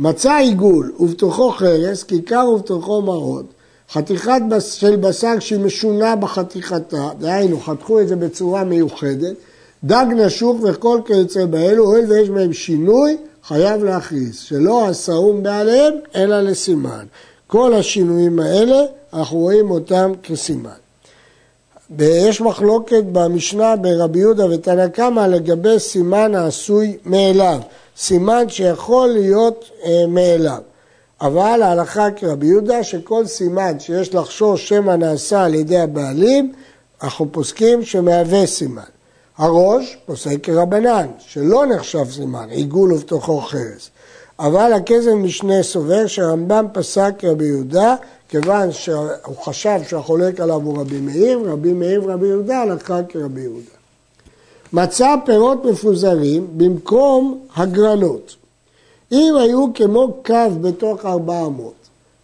מצא 0.00 0.32
עיגול 0.36 0.92
ובתוכו 1.00 1.50
חרס, 1.50 2.02
כיכר 2.02 2.48
ובתוכו 2.54 3.02
מרוד, 3.02 3.46
חתיכת 3.92 4.40
של 4.60 4.96
בשר 4.96 5.38
שהיא 5.38 5.60
משונה 5.60 6.16
בחתיכתה, 6.16 7.08
דהיינו 7.18 7.60
חתכו 7.60 8.00
את 8.00 8.08
זה 8.08 8.16
בצורה 8.16 8.64
מיוחדת, 8.64 9.36
דג 9.84 10.06
נשוך 10.16 10.56
וכל 10.62 11.00
כיוצא 11.06 11.46
באלו, 11.46 11.84
הואיל 11.84 12.12
ויש 12.12 12.30
בהם 12.30 12.52
שינוי, 12.52 13.16
חייב 13.44 13.84
להכריז, 13.84 14.38
שלא 14.38 14.88
השאום 14.88 15.42
בעליהם, 15.42 15.94
אלא 16.14 16.40
לסימן. 16.40 17.04
כל 17.46 17.74
השינויים 17.74 18.38
האלה, 18.38 18.82
אנחנו 19.12 19.38
רואים 19.38 19.70
אותם 19.70 20.12
כסימן. 20.22 20.79
ויש 21.96 22.40
מחלוקת 22.40 23.02
במשנה 23.12 23.76
ברבי 23.76 24.18
יהודה 24.18 24.46
ותנא 24.50 24.88
קמא 24.88 25.20
לגבי 25.20 25.78
סימן 25.78 26.34
העשוי 26.34 26.96
מאליו. 27.04 27.58
סימן 27.96 28.48
שיכול 28.48 29.08
להיות 29.08 29.64
אה, 29.84 30.06
מאליו. 30.08 30.58
אבל 31.20 31.62
ההלכה 31.62 32.10
כרבי 32.10 32.46
יהודה 32.46 32.84
שכל 32.84 33.26
סימן 33.26 33.80
שיש 33.80 34.14
לחשוש 34.14 34.68
שמא 34.68 34.92
נעשה 34.92 35.44
על 35.44 35.54
ידי 35.54 35.78
הבעלים, 35.78 36.52
אנחנו 37.02 37.32
פוסקים 37.32 37.84
שמהווה 37.84 38.46
סימן. 38.46 38.82
הראש 39.38 39.98
פוסק 40.06 40.36
כרבנן, 40.42 41.06
שלא 41.18 41.66
נחשב 41.66 42.04
סימן, 42.10 42.48
עיגול 42.50 42.92
ובתוכו 42.92 43.40
חרס. 43.40 43.90
אבל 44.38 44.72
הכזב 44.72 45.14
משנה 45.14 45.62
סובר 45.62 46.06
שהרמב"ם 46.06 46.66
פסק 46.72 47.12
כרבי 47.18 47.44
יהודה, 47.44 47.94
כיוון 48.30 48.72
שהוא 48.72 49.36
חשב 49.42 49.80
שהחולק 49.88 50.40
עליו 50.40 50.60
הוא 50.62 50.80
רבי 50.80 51.00
מאיר, 51.00 51.40
רבי 51.44 51.72
מאיר 51.72 52.02
ורבי 52.04 52.26
יהודה 52.26 52.58
הלכה 52.58 53.02
כרבי 53.08 53.40
יהודה. 53.40 53.70
מצא 54.72 55.14
פירות 55.24 55.64
מפוזרים 55.64 56.46
במקום 56.56 57.40
הגרנות. 57.56 58.36
אם 59.12 59.34
היו 59.40 59.66
כמו 59.74 60.22
קו 60.26 60.50
בתוך 60.60 61.04
400 61.04 61.72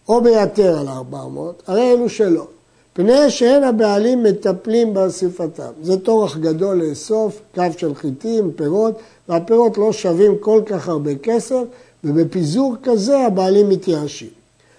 או 0.09 0.21
ביתר 0.21 0.79
על 0.79 0.87
400, 0.87 1.63
הרי 1.67 1.91
אלו 1.91 2.09
שלא. 2.09 2.47
פני 2.93 3.29
שאין 3.29 3.63
הבעלים 3.63 4.23
מטפלים 4.23 4.93
באסיפתם. 4.93 5.71
זה 5.81 5.99
טורח 5.99 6.37
גדול 6.37 6.83
לאסוף, 6.83 7.41
קו 7.55 7.63
של 7.77 7.95
חיטים, 7.95 8.51
פירות, 8.55 8.99
והפירות 9.29 9.77
לא 9.77 9.93
שווים 9.93 10.37
כל 10.39 10.61
כך 10.65 10.87
הרבה 10.87 11.15
כסף, 11.15 11.63
ובפיזור 12.03 12.75
כזה 12.83 13.19
הבעלים 13.19 13.69
מתייאשים. 13.69 14.37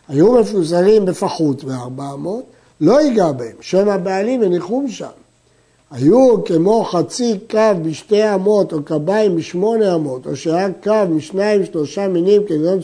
היו 0.08 0.32
מפוזרים 0.32 1.04
בפחות 1.04 1.64
ב-400, 1.64 2.28
לא 2.80 3.00
ייגע 3.00 3.32
בהם, 3.32 3.56
שם 3.60 3.88
הבעלים 3.88 4.42
הניחום 4.42 4.88
שם. 4.88 5.06
היו 5.90 6.44
כמו 6.44 6.84
חצי 6.84 7.38
קו 7.50 7.60
בשתי 7.82 8.34
אמות 8.34 8.72
או 8.72 8.82
קביים 8.82 9.36
משמונה 9.36 9.94
אמות, 9.94 10.26
או 10.26 10.36
שהיה 10.36 10.68
קו 10.82 10.92
משניים 11.10 11.64
שלושה 11.64 12.08
מינים 12.08 12.42
כגון 12.46 12.78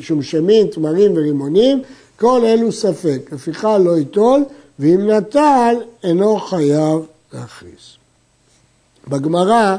שומשמים, 0.00 0.66
תמרים 0.66 1.12
ורימונים, 1.16 1.82
כל 2.16 2.40
אלו 2.44 2.72
ספק. 2.72 3.30
לפיכך 3.32 3.64
לא 3.84 3.98
ייטול, 3.98 4.44
ואם 4.78 5.10
נטל 5.10 5.76
אינו 6.04 6.36
חייב 6.36 7.00
להכריז. 7.32 7.96
בגמרא 9.08 9.76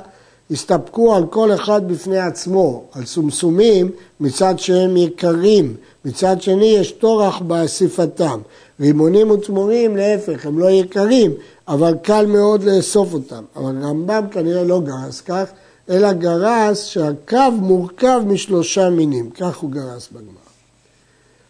הסתפקו 0.51 1.15
על 1.15 1.25
כל 1.29 1.53
אחד 1.53 1.87
בפני 1.87 2.19
עצמו, 2.19 2.83
על 2.91 3.05
סומסומים 3.05 3.91
מצד 4.19 4.59
שהם 4.59 4.97
יקרים, 4.97 5.75
מצד 6.05 6.41
שני 6.41 6.65
יש 6.65 6.91
טורח 6.91 7.39
באסיפתם. 7.39 8.39
רימונים 8.79 9.31
ותמורים 9.31 9.97
להפך, 9.97 10.45
הם 10.45 10.59
לא 10.59 10.69
יקרים, 10.69 11.31
אבל 11.67 11.93
קל 12.01 12.25
מאוד 12.25 12.63
לאסוף 12.63 13.13
אותם. 13.13 13.43
אבל 13.55 13.83
רמב"ם 13.83 14.25
כנראה 14.31 14.63
לא 14.63 14.81
גרס 14.81 15.21
כך, 15.21 15.49
אלא 15.89 16.13
גרס 16.13 16.83
שהקו 16.83 17.51
מורכב 17.51 18.21
משלושה 18.27 18.89
מינים, 18.89 19.29
כך 19.29 19.57
הוא 19.57 19.71
גרס 19.71 20.09
בגמרא. 20.11 20.49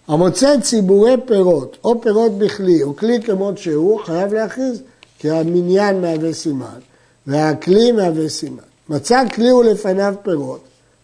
המוצא 0.07 0.59
ציבורי 0.61 1.15
פירות, 1.25 1.77
או 1.83 2.01
פירות 2.01 2.37
בכלי, 2.37 2.83
או 2.83 2.95
כלי 2.95 3.21
כמות 3.21 3.57
שהוא, 3.57 3.99
חייב 3.99 4.33
להכריז, 4.33 4.81
כי 5.19 5.29
המניין 5.29 6.01
מהווה 6.01 6.33
סימן, 6.33 6.79
והכלי 7.27 7.91
מהווה 7.91 8.29
סימן. 8.29 8.68
מצא 8.89 9.23
כלי 9.35 9.51
ולפניו 9.51 10.13
פירות, 10.23 10.59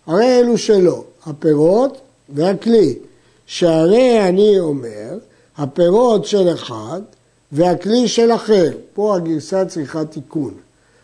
הרי 0.08 0.40
אלו 0.40 0.58
שלו, 0.58 1.04
הפירות 1.26 1.98
והכלי. 2.30 2.96
שהרי 3.46 4.28
אני 4.28 4.60
אומר, 4.60 5.18
הפירות 5.58 6.26
של 6.26 6.54
אחד 6.54 7.02
והכלי 7.52 8.08
של 8.08 8.32
אחר. 8.32 8.72
פה 8.94 9.16
הגרסה 9.16 9.66
צריכה 9.66 10.06
תיקון. 10.06 10.54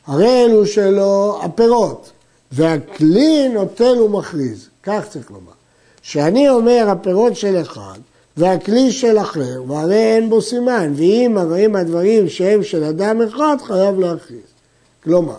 הרי 0.07 0.45
אלו 0.45 0.65
שלו 0.65 1.39
הפירות, 1.43 2.11
והכלי 2.51 3.49
נוטל 3.49 4.01
ומכריז. 4.01 4.67
כך 4.83 5.07
צריך 5.09 5.31
לומר. 5.31 5.51
שאני 6.01 6.49
אומר 6.49 6.85
הפירות 6.89 7.35
של 7.35 7.61
אחד 7.61 7.99
והכלי 8.37 8.91
של 8.91 9.17
אחר, 9.17 9.63
והרי 9.67 10.15
אין 10.15 10.29
בו 10.29 10.41
סימן, 10.41 10.93
ואם 10.95 11.37
הרי 11.37 11.65
הדברים 11.75 12.29
שהם 12.29 12.63
של 12.63 12.83
אדם 12.83 13.21
אחד, 13.21 13.57
חייב 13.63 13.99
להכריז. 13.99 14.39
כלומר, 15.03 15.37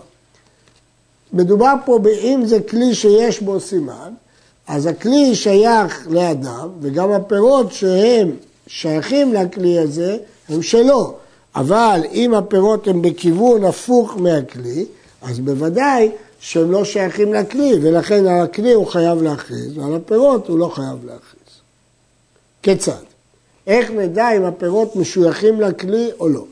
מדובר 1.32 1.74
פה 1.84 1.98
באם 1.98 2.44
זה 2.44 2.60
כלי 2.60 2.94
שיש 2.94 3.40
בו 3.40 3.60
סימן, 3.60 4.12
אז 4.68 4.86
הכלי 4.86 5.34
שייך 5.34 6.06
לאדם, 6.10 6.68
וגם 6.80 7.10
הפירות 7.10 7.72
שהם 7.72 8.36
שייכים 8.66 9.34
לכלי 9.34 9.78
הזה 9.78 10.16
הם 10.48 10.62
שלו. 10.62 11.14
אבל 11.54 12.00
אם 12.12 12.34
הפירות 12.34 12.88
הם 12.88 13.02
בכיוון 13.02 13.64
הפוך 13.64 14.16
מהכלי, 14.16 14.84
אז 15.22 15.38
בוודאי 15.38 16.10
שהם 16.40 16.70
לא 16.70 16.84
שייכים 16.84 17.34
לכלי, 17.34 17.74
ולכן 17.82 18.26
על 18.26 18.42
הכלי 18.42 18.72
הוא 18.72 18.86
חייב 18.86 19.22
להכריז, 19.22 19.78
ועל 19.78 19.94
הפירות 19.94 20.48
הוא 20.48 20.58
לא 20.58 20.68
חייב 20.74 21.04
להכריז. 21.04 21.42
כיצד? 22.62 23.02
איך 23.66 23.90
נדע 23.90 24.36
אם 24.36 24.42
הפירות 24.42 24.96
משויכים 24.96 25.60
לכלי 25.60 26.10
או 26.20 26.28
לא? 26.28 26.44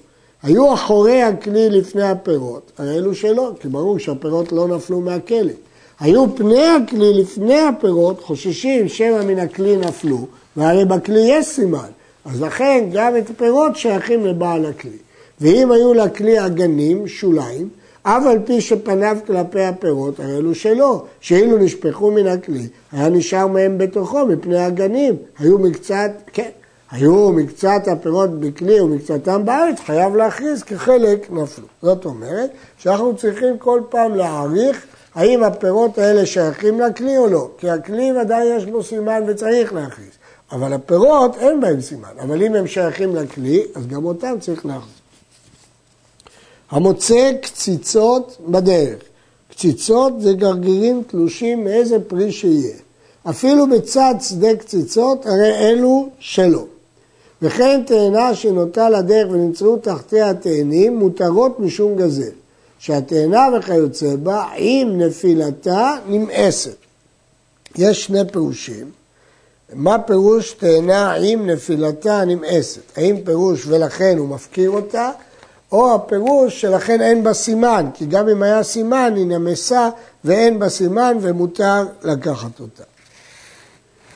היו 0.42 0.74
אחורי 0.74 1.22
הכלי 1.22 1.70
לפני 1.70 2.02
הפירות, 2.02 2.72
הרי 2.78 2.96
אלו 2.96 3.14
שלא, 3.14 3.52
כי 3.60 3.68
ברור 3.68 3.98
שהפירות 3.98 4.52
לא 4.52 4.68
נפלו 4.68 5.00
מהכלא. 5.00 5.52
היו 6.00 6.36
פני 6.36 6.66
הכלי 6.66 7.14
לפני 7.14 7.60
הפירות, 7.60 8.22
חוששים 8.22 8.88
שמא 8.88 9.22
מן 9.24 9.38
הכלי 9.38 9.76
נפלו, 9.76 10.26
והרי 10.56 10.84
בכלי 10.84 11.20
יש 11.20 11.46
סימן. 11.46 11.88
אז 12.24 12.42
לכן 12.42 12.88
גם 12.92 13.16
את 13.16 13.30
הפירות 13.30 13.76
שייכים 13.76 14.26
לבעל 14.26 14.66
הכלי. 14.66 14.96
ואם 15.40 15.72
היו 15.72 15.94
לכלי 15.94 16.46
אגנים, 16.46 17.08
שוליים, 17.08 17.68
אף 18.02 18.22
על 18.26 18.38
פי 18.44 18.60
שפניו 18.60 19.16
כלפי 19.26 19.62
הפירות, 19.62 20.20
הרי 20.20 20.36
אלו 20.36 20.54
שלא, 20.54 21.04
שאילו 21.20 21.58
נשפכו 21.58 22.10
מן 22.10 22.26
הכלי, 22.26 22.66
היה 22.92 23.08
נשאר 23.08 23.46
מהם 23.46 23.78
בתוכו 23.78 24.26
מפני 24.26 24.58
הגנים, 24.58 25.16
היו 25.38 25.58
מקצת, 25.58 26.10
כן, 26.32 26.50
היו 26.90 27.32
מקצת 27.32 27.82
הפירות 27.92 28.40
בכלי 28.40 28.80
ומקצתם 28.80 29.44
בארץ, 29.44 29.80
חייב 29.86 30.16
להכריז 30.16 30.62
כחלק 30.62 31.30
נפלו. 31.30 31.66
זאת 31.82 32.04
אומרת 32.04 32.50
שאנחנו 32.78 33.16
צריכים 33.16 33.58
כל 33.58 33.80
פעם 33.88 34.14
להעריך 34.14 34.86
האם 35.14 35.42
הפירות 35.42 35.98
האלה 35.98 36.26
שייכים 36.26 36.80
לכלי 36.80 37.18
או 37.18 37.26
לא, 37.26 37.50
כי 37.58 37.70
הכלי 37.70 38.12
ודאי 38.12 38.44
יש 38.44 38.66
בו 38.66 38.82
סימן 38.82 39.22
וצריך 39.26 39.72
להכריז. 39.72 40.10
אבל 40.52 40.72
הפירות 40.72 41.36
אין 41.36 41.60
בהם 41.60 41.80
סימן, 41.80 42.12
אבל 42.22 42.42
אם 42.42 42.54
הם 42.54 42.66
שייכים 42.66 43.16
לכלי, 43.16 43.62
אז 43.74 43.86
גם 43.86 44.04
אותם 44.04 44.34
צריך 44.40 44.66
להחזיר. 44.66 44.94
המוצא 46.70 47.32
קציצות 47.42 48.36
בדרך. 48.48 49.02
קציצות 49.50 50.20
זה 50.20 50.32
גרגירים 50.32 51.02
תלושים 51.06 51.64
מאיזה 51.64 51.96
פרי 52.00 52.32
שיהיה. 52.32 52.76
אפילו 53.30 53.66
בצד 53.70 54.14
שדה 54.20 54.56
קציצות, 54.56 55.26
הרי 55.26 55.54
אלו 55.58 56.08
שלו. 56.18 56.66
וכן 57.42 57.82
תאנה 57.86 58.34
שנוטה 58.34 58.90
לדרך 58.90 59.30
ונמצאו 59.30 59.76
תחתיה 59.76 60.34
תאנים, 60.34 60.96
מותרות 60.96 61.60
משום 61.60 61.96
גזל. 61.96 62.30
שהתאנה 62.80 63.48
וכיוצא 63.58 64.16
בה, 64.16 64.48
עם 64.56 65.00
נפילתה, 65.00 65.96
נמאסת. 66.06 66.76
יש 67.76 68.04
שני 68.04 68.20
פירושים. 68.32 68.90
מה 69.72 69.98
פירוש 69.98 70.52
תאנה 70.52 71.12
עם 71.12 71.50
נפילתה 71.50 72.24
נמאסת? 72.24 72.80
האם 72.96 73.16
פירוש 73.24 73.66
ולכן 73.66 74.18
הוא 74.18 74.28
מפקיר 74.28 74.70
אותה, 74.70 75.10
או 75.72 75.94
הפירוש 75.94 76.60
שלכן 76.60 77.00
אין 77.00 77.24
בה 77.24 77.34
סימן, 77.34 77.86
כי 77.94 78.06
גם 78.06 78.28
אם 78.28 78.42
היה 78.42 78.62
סימן 78.62 79.12
היא 79.16 79.26
נמסה 79.26 79.88
ואין 80.24 80.58
בה 80.58 80.68
סימן 80.68 81.16
ומותר 81.20 81.86
לקחת 82.02 82.60
אותה. 82.60 82.84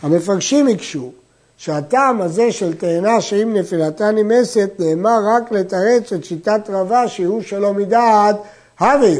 המפרשים 0.02 0.68
הקשו 0.68 1.12
שהטעם 1.56 2.22
הזה 2.22 2.52
של 2.52 2.74
תאנה 2.74 3.20
שאם 3.20 3.56
נפילתה 3.56 4.10
נמסת 4.10 4.70
נאמר 4.78 5.18
רק 5.36 5.52
לתרץ 5.52 6.12
את 6.12 6.24
שיטת 6.24 6.60
רבה 6.68 7.08
שייאוש 7.08 7.50
שלא 7.50 7.74
מדעת 7.74 8.36
הווה. 8.80 9.10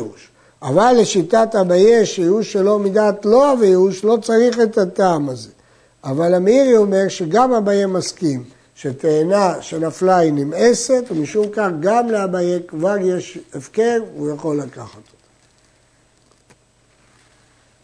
אבל 0.63 0.97
לשיטת 0.99 1.55
אביי 1.61 2.07
שייאוש 2.07 2.53
שלא 2.53 2.79
מדעת 2.79 3.25
לא 3.25 3.51
הווה 3.51 3.69
לא 4.05 4.19
צריך 4.23 4.61
את 4.61 4.79
הטעם 4.79 5.29
הזה. 5.29 5.51
אבל 6.05 6.35
המאירי 6.35 6.77
אומר 6.77 7.09
שגם 7.09 7.53
אביי 7.53 7.87
מסכים 7.87 8.45
שתאנה 8.75 9.55
שנפלה 9.61 10.17
היא 10.17 10.33
נמאסת 10.33 11.05
ומשום 11.11 11.47
כך 11.53 11.69
גם 11.81 12.11
לאביי 12.11 12.61
כבר 12.69 12.97
יש 13.01 13.39
הפקר 13.55 14.03
והוא 14.17 14.31
יכול 14.31 14.59
לקחת 14.59 14.97
אותה. 14.97 15.15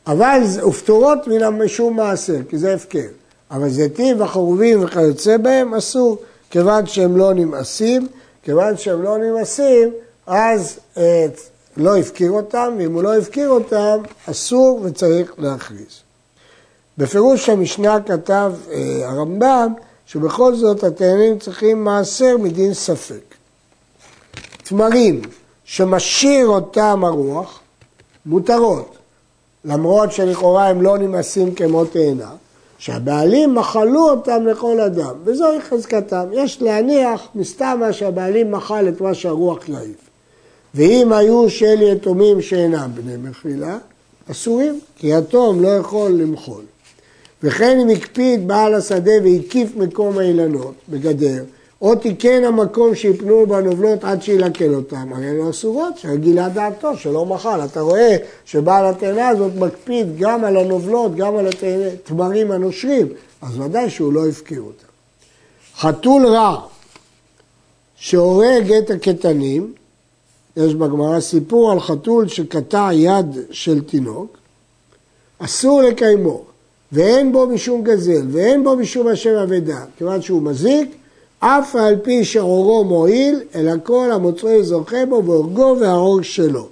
אבל 0.06 0.40
ופטורות 0.68 1.26
מן 1.26 1.42
המשום 1.42 1.96
מעשר 1.96 2.38
כי 2.48 2.58
זה 2.58 2.74
הפקר. 2.74 3.08
אבל 3.50 3.68
זיתים 3.68 4.20
וחרובים 4.20 4.84
וכיוצא 4.84 5.36
בהם 5.36 5.74
אסור, 5.74 6.18
כיוון 6.50 6.86
שהם 6.86 7.16
לא 7.16 7.34
נמאסים, 7.34 8.08
כיוון 8.42 8.76
שהם 8.76 9.02
לא 9.02 9.18
נמאסים, 9.18 9.90
אז 10.26 10.78
אה, 10.96 11.26
לא 11.76 11.96
הפקיר 11.96 12.30
אותם, 12.30 12.74
ואם 12.78 12.94
הוא 12.94 13.02
לא 13.02 13.18
הפקיר 13.18 13.48
אותם, 13.48 13.98
אסור 14.26 14.80
וצריך 14.82 15.32
להכריז. 15.38 16.00
בפירוש 16.98 17.48
המשנה 17.48 18.00
כתב 18.00 18.52
אה, 18.72 19.00
הרמב"ם, 19.04 19.72
שבכל 20.06 20.54
זאת 20.54 20.84
התאנים 20.84 21.38
צריכים 21.38 21.84
מעשר 21.84 22.36
מדין 22.36 22.74
ספק. 22.74 23.34
תמרים 24.62 25.20
שמשאיר 25.64 26.46
אותם 26.46 27.04
הרוח, 27.04 27.60
מותרות, 28.26 28.96
למרות 29.64 30.12
שלכאורה 30.12 30.68
הם 30.68 30.82
לא 30.82 30.98
נמאסים 30.98 31.54
כמו 31.54 31.84
תאנה, 31.84 32.30
שהבעלים 32.80 33.54
מחלו 33.54 34.10
אותם 34.10 34.46
לכל 34.46 34.80
אדם, 34.80 35.14
וזוהי 35.24 35.60
חזקתם. 35.60 36.24
יש 36.32 36.62
להניח 36.62 37.28
מסתמה 37.34 37.92
שהבעלים 37.92 38.50
מחל 38.50 38.88
את 38.88 39.00
מה 39.00 39.14
שהרוח 39.14 39.68
יעיף. 39.68 40.10
ואם 40.74 41.12
היו 41.12 41.50
של 41.50 41.82
יתומים 41.82 42.42
שאינם 42.42 42.90
בני 42.94 43.16
מחילה, 43.16 43.78
אסורים, 44.30 44.80
כי 44.96 45.06
יתום 45.18 45.62
לא 45.62 45.68
יכול 45.68 46.10
למחול. 46.10 46.62
וכן 47.42 47.78
אם 47.80 47.88
הקפיד 47.88 48.48
בעל 48.48 48.74
השדה 48.74 49.12
והקיף 49.24 49.76
מקום 49.76 50.18
האילנות 50.18 50.74
בגדר, 50.88 51.44
או 51.82 51.94
תיקן 51.94 52.44
המקום 52.44 52.94
שיפנו 52.94 53.46
בנובלות 53.46 54.04
עד 54.04 54.22
שילקל 54.22 54.74
אותם, 54.74 55.12
הרי 55.12 55.26
הן 55.26 55.48
אסורות, 55.48 55.98
שגילה 55.98 56.48
דעתו 56.48 56.96
שלא 56.96 57.26
מחל. 57.26 57.64
אתה 57.64 57.80
רואה 57.80 58.16
שבעל 58.44 58.86
התאנה 58.86 59.28
הזאת 59.28 59.52
מקפיד 59.54 60.18
גם 60.18 60.44
על 60.44 60.56
הנובלות, 60.56 61.14
גם 61.14 61.36
על 61.36 61.46
התמרים 61.46 62.50
הנושרים, 62.50 63.06
אז 63.42 63.60
ודאי 63.60 63.90
שהוא 63.90 64.12
לא 64.12 64.28
הפקיר 64.28 64.60
אותם. 64.60 64.86
חתול 65.76 66.26
רע 66.26 66.60
שהורג 67.96 68.72
את 68.72 68.90
הקטנים, 68.90 69.72
יש 70.56 70.74
בגמרא 70.74 71.20
סיפור 71.20 71.72
על 71.72 71.80
חתול 71.80 72.28
שקטע 72.28 72.88
יד 72.92 73.38
של 73.50 73.84
תינוק, 73.84 74.36
אסור 75.38 75.82
לקיימו, 75.82 76.44
ואין 76.92 77.32
בו 77.32 77.46
משום 77.46 77.82
גזל, 77.82 78.22
ואין 78.30 78.64
בו 78.64 78.76
משום 78.76 79.08
השם 79.08 79.34
אבדה, 79.34 79.84
כיוון 79.98 80.22
שהוא 80.22 80.42
מזיק, 80.42 80.99
אף 81.40 81.76
על 81.76 81.96
פי 82.02 82.24
שעורו 82.24 82.84
מועיל, 82.84 83.40
אלא 83.54 83.72
כל 83.82 84.12
המוצרי 84.12 84.64
זוכה 84.64 85.06
בו 85.08 85.24
והורגו 85.24 85.76
וההורג 85.80 86.22
שלו. 86.22 86.68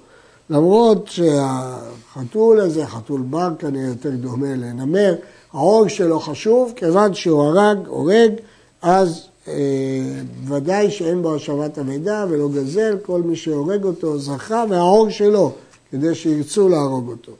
למרות 0.49 1.07
שהחתול 1.07 2.59
הזה, 2.59 2.85
חתול 2.85 3.21
בר 3.21 3.49
כנראה 3.59 3.87
יותר 3.87 4.09
דומה 4.09 4.55
לנמר, 4.55 5.15
ההורג 5.53 5.87
שלו 5.87 6.19
חשוב, 6.19 6.73
כיוון 6.75 7.13
שהוא 7.13 7.43
הרג, 7.43 7.77
הורג, 7.87 8.31
אז 8.81 9.21
אה, 9.47 9.53
ודאי 10.47 10.91
שאין 10.91 11.21
בו 11.21 11.35
השבת 11.35 11.77
המידע 11.77 12.25
ולא 12.29 12.49
גזל, 12.49 12.97
כל 13.05 13.21
מי 13.21 13.35
שהורג 13.35 13.83
אותו 13.83 14.17
זכה, 14.17 14.63
וההורג 14.69 15.09
שלו, 15.09 15.51
כדי 15.91 16.15
שירצו 16.15 16.69
להרוג 16.69 17.09
אותו. 17.09 17.31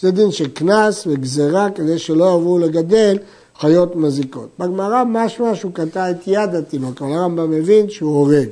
זה 0.00 0.10
דין 0.10 0.30
של 0.30 0.48
קנס 0.48 1.06
וגזרה 1.06 1.70
כדי 1.70 1.98
שלא 1.98 2.24
יעברו 2.24 2.58
לגדל 2.58 3.18
חיות 3.60 3.96
מזיקות. 3.96 4.48
בגמרא 4.58 5.04
משמע 5.04 5.54
שהוא 5.54 5.72
קטע 5.74 6.10
את 6.10 6.16
יד 6.26 6.54
התינוק, 6.54 7.02
אבל 7.02 7.12
הרמב"ם 7.12 7.50
מבין 7.50 7.90
שהוא 7.90 8.10
הורג. 8.10 8.48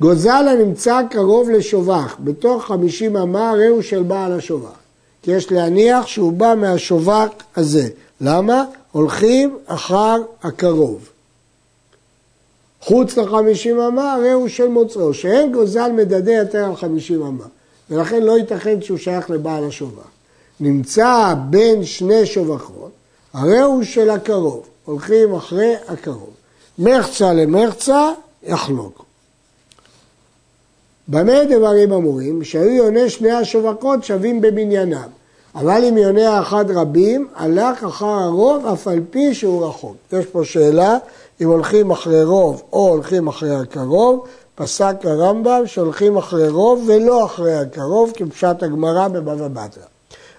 גוזל 0.00 0.48
הנמצא 0.48 1.00
קרוב 1.10 1.50
לשובח, 1.50 2.16
בתוך 2.20 2.64
חמישים 2.64 3.16
אמה 3.16 3.50
הרי 3.50 3.66
הוא 3.66 3.82
של 3.82 4.02
בעל 4.02 4.32
השובח. 4.32 4.76
כי 5.22 5.30
יש 5.32 5.52
להניח 5.52 6.06
שהוא 6.06 6.32
בא 6.32 6.54
מהשובח 6.56 7.28
הזה. 7.56 7.88
למה? 8.20 8.64
הולכים 8.92 9.58
אחר 9.66 10.22
הקרוב. 10.42 11.08
חוץ 12.80 13.16
לחמישים 13.16 13.80
אמה 13.80 14.12
הרי 14.12 14.30
הוא 14.30 14.48
של 14.48 14.68
מוצאו, 14.68 15.14
שאין 15.14 15.52
גוזל 15.52 15.92
מדדה 15.92 16.32
יותר 16.32 16.64
על 16.64 16.76
חמישים 16.76 17.22
אמה, 17.22 17.44
ולכן 17.90 18.22
לא 18.22 18.38
ייתכן 18.38 18.82
שהוא 18.82 18.98
שייך 18.98 19.30
לבעל 19.30 19.64
השובח. 19.64 20.08
נמצא 20.60 21.34
בין 21.50 21.84
שני 21.84 22.26
שובחות, 22.26 22.90
הרי 23.36 23.60
הוא 23.60 23.82
של 23.82 24.10
הקרוב, 24.10 24.66
הולכים 24.84 25.34
אחרי 25.34 25.74
הקרוב. 25.88 26.30
מחצה 26.78 27.32
למחצה, 27.32 28.10
יחלוק. 28.42 29.04
במה 31.08 31.44
דברים 31.44 31.92
אמורים? 31.92 32.44
שהיו 32.44 32.70
יוני 32.70 33.10
שני 33.10 33.30
השובקות 33.30 34.04
שווים 34.04 34.40
במניינם. 34.40 35.08
אבל 35.54 35.84
אם 35.84 35.98
יוני 35.98 36.24
האחד 36.24 36.70
רבים, 36.70 37.28
הלך 37.34 37.84
אחר 37.84 38.06
הרוב 38.06 38.66
אף 38.66 38.88
על 38.88 39.00
פי 39.10 39.34
שהוא 39.34 39.66
רחוק. 39.66 39.96
יש 40.12 40.26
פה 40.26 40.44
שאלה 40.44 40.98
אם 41.40 41.48
הולכים 41.48 41.90
אחרי 41.90 42.24
רוב 42.24 42.62
או 42.72 42.88
הולכים 42.88 43.28
אחרי 43.28 43.54
הקרוב. 43.54 44.26
פסק 44.54 44.94
הרמב"ם 45.04 45.62
שהולכים 45.66 46.16
אחרי 46.16 46.48
רוב 46.48 46.84
ולא 46.86 47.24
אחרי 47.24 47.54
הקרוב, 47.54 48.12
כפשט 48.14 48.62
הגמרא 48.62 49.08
בבבא 49.08 49.48
בתרא. 49.48 49.82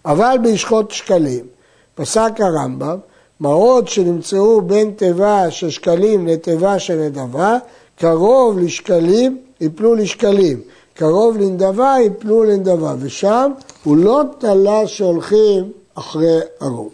אבל 0.05 0.37
בישחות 0.43 0.91
שקלים, 0.91 1.56
פסק 1.97 2.31
הרמב"ם, 2.39 2.97
מעות 3.39 3.87
שנמצאו 3.87 4.61
בין 4.61 4.91
תיבה 4.91 5.51
של 5.51 5.69
שקלים 5.69 6.27
לתיבה 6.27 6.79
של 6.79 6.95
נדבה, 6.95 7.57
קרוב 7.95 8.59
לשקלים 8.59 9.37
יפלו 9.61 9.95
לשקלים, 9.95 10.61
קרוב 10.93 11.37
לנדבה 11.37 11.95
יפלו 12.05 12.43
לנדבה, 12.43 12.95
ושם 12.99 13.51
הוא 13.83 13.97
לא 13.97 14.23
תלה 14.39 14.87
שהולכים 14.87 15.71
אחרי 15.95 16.39
הרוב. 16.61 16.89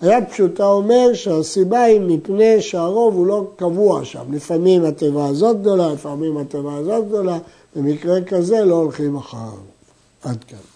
היד 0.00 0.24
פשוטה 0.30 0.66
אומר 0.66 1.14
שהסיבה 1.14 1.82
היא 1.82 2.00
מפני 2.00 2.62
שהרוב 2.62 3.14
הוא 3.14 3.26
לא 3.26 3.44
קבוע 3.56 4.04
שם, 4.04 4.24
לפעמים 4.32 4.84
התיבה 4.84 5.26
הזאת 5.26 5.60
גדולה, 5.60 5.92
לפעמים 5.92 6.36
התיבה 6.36 6.74
הזאת 6.74 7.08
גדולה, 7.08 7.38
במקרה 7.76 8.22
כזה 8.22 8.64
לא 8.64 8.74
הולכים 8.74 9.16
אחר 9.16 9.36
הרוב. 9.36 9.66
עד 10.24 10.44
כאן. 10.44 10.73